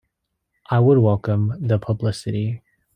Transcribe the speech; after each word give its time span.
I 0.71 0.79
would 0.79 0.97
welcome 0.97 1.53
the 1.59 1.77
publicity. 1.77 2.63